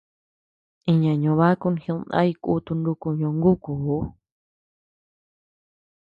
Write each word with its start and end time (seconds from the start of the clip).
Iña 0.91 1.13
ñobákun 1.23 1.75
jidnay 1.83 2.29
kuti 2.43 2.71
nuku 2.83 3.07
ñongukuu. 3.19 4.03